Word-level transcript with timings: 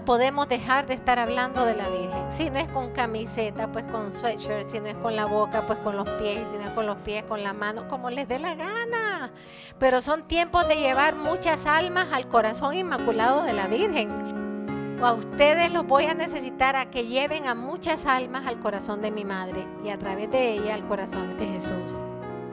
podemos 0.00 0.48
dejar 0.48 0.86
de 0.86 0.94
estar 0.94 1.18
hablando 1.18 1.64
de 1.64 1.76
la 1.76 1.88
Virgen. 1.88 2.30
Si 2.30 2.50
no 2.50 2.58
es 2.58 2.68
con 2.68 2.92
camiseta, 2.92 3.70
pues 3.70 3.84
con 3.84 4.10
sweatshirt. 4.10 4.66
Si 4.66 4.80
no 4.80 4.86
es 4.86 4.96
con 4.96 5.16
la 5.16 5.26
boca, 5.26 5.66
pues 5.66 5.78
con 5.80 5.96
los 5.96 6.08
pies. 6.10 6.48
Si 6.50 6.56
no 6.56 6.62
es 6.62 6.70
con 6.70 6.86
los 6.86 6.96
pies, 6.98 7.24
con 7.24 7.42
la 7.42 7.52
mano, 7.52 7.86
como 7.88 8.10
les 8.10 8.28
dé 8.28 8.38
la 8.38 8.54
gana. 8.54 9.32
Pero 9.78 10.00
son 10.00 10.26
tiempos 10.26 10.66
de 10.68 10.76
llevar 10.76 11.16
muchas 11.16 11.66
almas 11.66 12.08
al 12.12 12.28
corazón 12.28 12.74
inmaculado 12.74 13.42
de 13.42 13.52
la 13.52 13.66
Virgen. 13.66 15.00
A 15.02 15.12
ustedes 15.12 15.70
los 15.70 15.86
voy 15.86 16.04
a 16.04 16.14
necesitar 16.14 16.76
a 16.76 16.90
que 16.90 17.06
lleven 17.06 17.46
a 17.46 17.54
muchas 17.54 18.06
almas 18.06 18.46
al 18.46 18.58
corazón 18.60 19.02
de 19.02 19.10
mi 19.10 19.24
madre 19.24 19.66
y 19.84 19.90
a 19.90 19.98
través 19.98 20.30
de 20.30 20.52
ella 20.52 20.74
al 20.74 20.86
corazón 20.86 21.36
de 21.36 21.46
Jesús. 21.46 22.02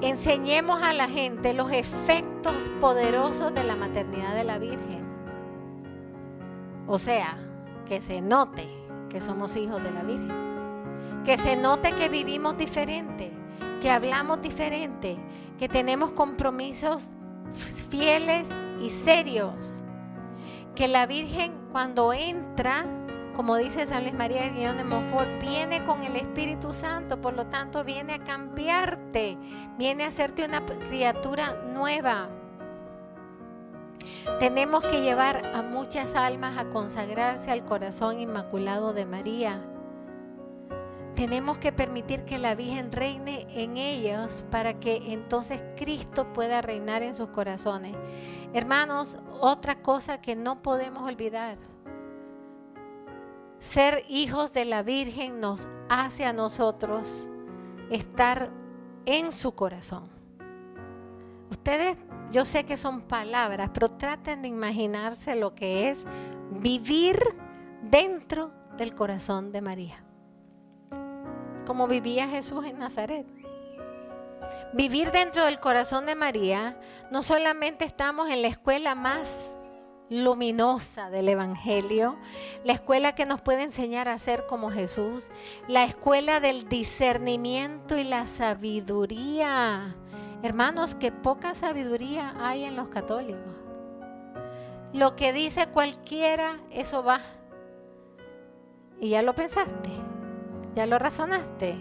Enseñemos 0.02 0.82
a 0.82 0.94
la 0.94 1.08
gente 1.08 1.54
los 1.54 1.72
efectos 1.72 2.70
poderosos 2.82 3.54
de 3.54 3.64
la 3.64 3.76
maternidad 3.76 4.36
de 4.36 4.44
la 4.44 4.58
Virgen. 4.58 5.01
O 6.94 7.00
sea, 7.00 7.38
que 7.88 8.02
se 8.02 8.20
note 8.20 8.68
que 9.10 9.22
somos 9.22 9.56
hijos 9.56 9.82
de 9.82 9.92
la 9.92 10.04
Virgen. 10.04 11.24
Que 11.24 11.38
se 11.38 11.56
note 11.56 11.94
que 11.94 12.10
vivimos 12.10 12.58
diferente, 12.58 13.32
que 13.80 13.90
hablamos 13.90 14.42
diferente, 14.42 15.18
que 15.58 15.70
tenemos 15.70 16.12
compromisos 16.12 17.12
fieles 17.90 18.50
y 18.82 18.90
serios. 18.90 19.86
Que 20.76 20.90
la 20.90 21.06
Virgen 21.06 21.54
cuando 21.72 22.12
entra 22.12 22.86
como 23.38 23.56
dice 23.56 23.86
San 23.86 24.04
Luis 24.04 24.14
María 24.14 24.42
del 24.42 24.56
Guión 24.56 24.76
de 24.76 24.84
Montfort, 24.84 25.40
viene 25.40 25.86
con 25.86 26.04
el 26.04 26.18
Espíritu 26.18 26.74
Santo, 26.74 27.22
por 27.22 27.34
lo 27.34 27.48
tanto 27.48 27.86
viene 27.86 28.16
a 28.16 28.24
cambiarte, 28.26 29.38
viene 29.78 30.04
a 30.04 30.08
hacerte 30.08 30.44
una 30.44 30.66
criatura 30.66 31.54
nueva. 31.70 32.41
Tenemos 34.40 34.84
que 34.84 35.02
llevar 35.02 35.46
a 35.54 35.62
muchas 35.62 36.16
almas 36.16 36.58
a 36.58 36.70
consagrarse 36.70 37.52
al 37.52 37.66
corazón 37.66 38.20
inmaculado 38.20 38.94
de 38.94 39.06
María. 39.06 39.62
Tenemos 41.16 41.58
que 41.58 41.72
permitir 41.72 42.24
que 42.24 42.38
la 42.38 42.56
Virgen 42.56 42.92
reine 42.92 43.46
en 43.50 43.78
ellos 43.78 44.46
para 44.50 44.80
que 44.80 45.14
entonces 45.14 45.62
Cristo 45.76 46.34
pueda 46.34 46.62
reinar 46.62 47.04
en 47.04 47.16
sus 47.16 47.30
corazones. 47.30 47.96
Hermanos, 48.54 49.18
otra 49.40 49.82
cosa 49.82 50.22
que 50.22 50.36
no 50.36 50.62
podemos 50.62 51.04
olvidar 51.04 51.58
ser 53.62 54.04
hijos 54.10 54.54
de 54.54 54.66
la 54.66 54.82
Virgen 54.82 55.40
nos 55.40 55.70
hace 55.88 56.26
a 56.26 56.34
nosotros 56.34 57.30
estar 57.92 58.50
en 59.06 59.32
su 59.32 59.54
corazón. 59.54 60.10
Ustedes, 61.52 61.96
yo 62.32 62.46
sé 62.46 62.66
que 62.66 62.78
son 62.78 63.02
palabras, 63.02 63.70
pero 63.74 63.90
traten 63.90 64.42
de 64.42 64.48
imaginarse 64.48 65.36
lo 65.36 65.54
que 65.54 65.90
es 65.90 66.00
vivir 66.52 67.20
dentro 67.84 68.52
del 68.78 68.96
corazón 68.96 69.52
de 69.52 69.62
María. 69.62 70.04
Como 71.66 71.88
vivía 71.88 72.28
Jesús 72.28 72.66
en 72.66 72.80
Nazaret. 72.80 73.28
Vivir 74.74 75.12
dentro 75.12 75.46
del 75.46 75.60
corazón 75.60 76.06
de 76.06 76.16
María, 76.16 76.80
no 77.12 77.24
solamente 77.24 77.86
estamos 77.86 78.30
en 78.30 78.42
la 78.42 78.48
escuela 78.48 78.96
más 78.96 79.38
luminosa 80.10 81.10
del 81.10 81.30
Evangelio, 81.30 82.18
la 82.66 82.74
escuela 82.74 83.16
que 83.16 83.26
nos 83.26 83.42
puede 83.42 83.64
enseñar 83.64 84.10
a 84.10 84.18
ser 84.18 84.46
como 84.46 84.70
Jesús, 84.70 85.32
la 85.68 85.86
escuela 85.86 86.42
del 86.42 86.68
discernimiento 86.68 87.98
y 87.98 88.04
la 88.04 88.28
sabiduría. 88.28 89.96
Hermanos, 90.44 90.96
que 90.96 91.12
poca 91.12 91.54
sabiduría 91.54 92.34
hay 92.40 92.64
en 92.64 92.76
los 92.76 92.90
católicos. 92.90 93.54
Lo 94.94 95.16
que 95.16 95.34
dice 95.34 95.68
cualquiera, 95.68 96.60
eso 96.72 97.04
va. 97.04 97.22
Y 99.00 99.10
ya 99.10 99.22
lo 99.22 99.36
pensaste, 99.36 99.90
ya 100.76 100.88
lo 100.88 100.98
razonaste. 100.98 101.78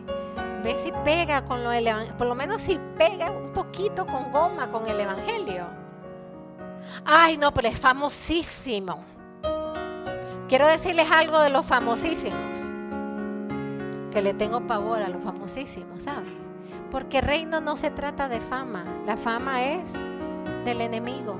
Ve 0.62 0.76
si 0.76 0.92
pega 1.04 1.44
con 1.46 1.64
lo 1.64 1.70
del 1.70 1.88
por 2.18 2.26
lo 2.26 2.34
menos 2.34 2.60
si 2.60 2.78
pega 2.98 3.30
un 3.30 3.52
poquito 3.52 4.04
con 4.04 4.30
goma 4.30 4.70
con 4.70 4.86
el 4.88 5.00
Evangelio. 5.00 5.64
Ay, 7.06 7.38
no, 7.38 7.52
pero 7.52 7.68
es 7.68 7.78
famosísimo. 7.78 9.02
Quiero 10.48 10.66
decirles 10.66 11.10
algo 11.10 11.40
de 11.40 11.48
los 11.48 11.64
famosísimos. 11.64 12.70
Que 14.10 14.20
le 14.20 14.34
tengo 14.34 14.66
pavor 14.66 15.00
a 15.02 15.08
los 15.08 15.22
famosísimos, 15.22 16.02
¿saben? 16.02 16.49
Porque 16.90 17.20
reino 17.20 17.60
no 17.60 17.76
se 17.76 17.90
trata 17.90 18.28
de 18.28 18.40
fama. 18.40 18.84
La 19.06 19.16
fama 19.16 19.62
es 19.64 19.92
del 20.64 20.80
enemigo. 20.80 21.36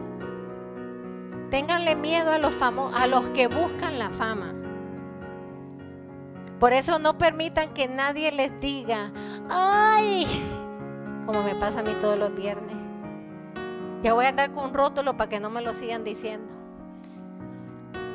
Ténganle 1.51 1.97
miedo 1.97 2.31
a 2.31 2.39
los, 2.39 2.55
a 2.63 3.07
los 3.07 3.29
que 3.29 3.49
buscan 3.49 3.99
la 3.99 4.11
fama. 4.11 4.55
Por 6.61 6.73
eso 6.73 6.99
no 6.99 7.17
permitan 7.17 7.73
que 7.73 7.89
nadie 7.89 8.31
les 8.31 8.61
diga, 8.61 9.11
ay, 9.49 10.27
como 11.27 11.43
me 11.43 11.55
pasa 11.55 11.81
a 11.81 11.83
mí 11.83 11.95
todos 12.01 12.19
los 12.19 12.35
viernes. 12.35 12.77
Ya 14.03 14.13
voy 14.13 14.27
a 14.27 14.29
andar 14.29 14.53
con 14.53 14.65
un 14.65 14.75
rótulo 14.75 15.17
para 15.17 15.29
que 15.29 15.41
no 15.41 15.51
me 15.51 15.63
lo 15.63 15.75
sigan 15.75 16.05
diciendo. 16.05 16.53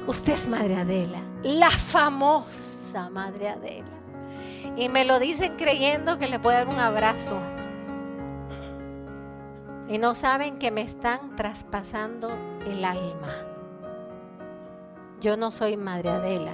Usted 0.08 0.34
es 0.34 0.48
Madre 0.48 0.76
Adela, 0.76 1.20
la 1.42 1.72
famosa 1.72 3.10
Madre 3.10 3.50
Adela. 3.50 4.05
Y 4.78 4.90
me 4.90 5.06
lo 5.06 5.20
dicen 5.20 5.56
creyendo 5.56 6.18
que 6.20 6.28
le 6.28 6.40
puedo 6.40 6.58
dar 6.58 6.68
un 6.68 6.80
abrazo. 6.80 7.38
Y 9.88 9.98
no 9.98 10.16
saben 10.16 10.58
que 10.58 10.72
me 10.72 10.82
están 10.82 11.36
traspasando 11.36 12.30
el 12.66 12.84
alma. 12.84 13.46
Yo 15.22 15.38
no 15.38 15.52
soy 15.52 15.78
Madre 15.78 16.10
Adela 16.10 16.54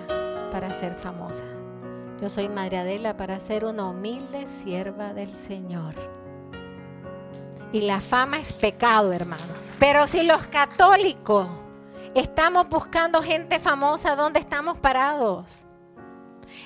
para 0.52 0.72
ser 0.74 0.96
famosa. 0.96 1.46
Yo 2.22 2.30
soy 2.30 2.50
Madre 2.50 2.78
Adela 2.78 3.18
para 3.18 3.40
ser 3.40 3.66
una 3.66 3.90
humilde 3.90 4.46
sierva 4.46 5.14
del 5.14 5.34
Señor. 5.34 5.96
Y 7.72 7.82
la 7.82 8.02
fama 8.02 8.40
es 8.40 8.54
pecado, 8.54 9.14
hermanos. 9.14 9.70
Pero 9.80 10.06
si 10.06 10.24
los 10.24 10.46
católicos 10.48 11.48
estamos 12.14 12.70
buscando 12.70 13.24
gente 13.24 13.58
famosa, 13.60 14.16
¿dónde 14.16 14.40
estamos 14.40 14.78
parados? 14.78 15.66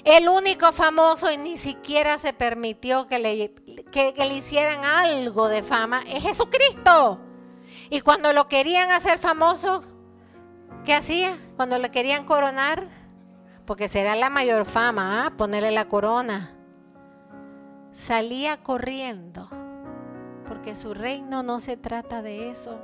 El 0.04 0.30
único 0.30 0.72
famoso 0.72 1.32
y 1.32 1.38
ni 1.38 1.58
siquiera 1.58 2.18
se 2.18 2.34
permitió 2.34 3.08
que 3.08 3.20
le, 3.20 3.54
que, 3.92 4.14
le 4.18 4.36
hicieran 4.36 4.86
algo 4.86 5.48
de 5.48 5.64
fama 5.64 6.02
es 6.08 6.24
Jesucristo. 6.24 7.20
Y 7.90 8.02
cuando 8.02 8.34
lo 8.34 8.48
querían 8.48 8.92
hacer 8.92 9.20
famoso, 9.20 9.84
¿qué 10.84 10.94
hacía? 10.94 11.38
Cuando 11.56 11.78
le 11.78 11.90
querían 11.90 12.26
coronar, 12.26 12.88
porque 13.66 13.88
será 13.88 14.16
la 14.16 14.30
mayor 14.30 14.66
fama, 14.66 15.26
¿ah? 15.26 15.38
ponerle 15.38 15.72
la 15.72 15.88
corona. 15.88 16.54
Salía 17.92 18.62
corriendo 18.62 19.50
porque 20.48 20.76
su 20.76 20.94
reino 20.94 21.44
no 21.44 21.60
se 21.60 21.78
trata 21.78 22.22
de 22.22 22.50
eso. 22.52 22.80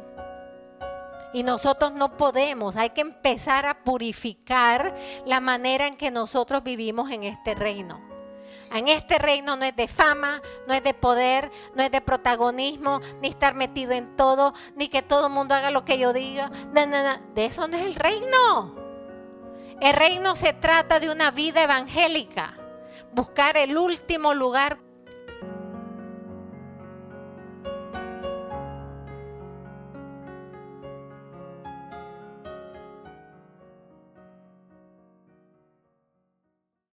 Y 1.33 1.43
nosotros 1.43 1.93
no 1.93 2.17
podemos, 2.17 2.75
hay 2.75 2.89
que 2.89 3.01
empezar 3.01 3.65
a 3.65 3.83
purificar 3.83 4.95
la 5.25 5.39
manera 5.39 5.87
en 5.87 5.95
que 5.95 6.11
nosotros 6.11 6.63
vivimos 6.63 7.09
en 7.09 7.23
este 7.23 7.55
reino. 7.55 8.11
En 8.73 8.87
este 8.87 9.17
reino 9.17 9.57
no 9.57 9.65
es 9.65 9.75
de 9.75 9.87
fama, 9.87 10.41
no 10.65 10.73
es 10.73 10.81
de 10.81 10.93
poder, 10.93 11.51
no 11.75 11.83
es 11.83 11.91
de 11.91 11.99
protagonismo, 11.99 13.01
ni 13.21 13.27
estar 13.27 13.53
metido 13.53 13.91
en 13.91 14.15
todo, 14.15 14.53
ni 14.75 14.87
que 14.87 15.01
todo 15.01 15.27
el 15.27 15.33
mundo 15.33 15.53
haga 15.53 15.71
lo 15.71 15.83
que 15.83 15.97
yo 15.97 16.13
diga. 16.13 16.49
De 17.35 17.45
eso 17.45 17.67
no 17.67 17.77
es 17.77 17.83
el 17.83 17.95
reino. 17.95 18.75
El 19.81 19.93
reino 19.93 20.35
se 20.35 20.53
trata 20.53 20.99
de 20.99 21.09
una 21.09 21.31
vida 21.31 21.63
evangélica. 21.63 22.57
Buscar 23.13 23.57
el 23.57 23.77
último 23.77 24.33
lugar 24.33 24.77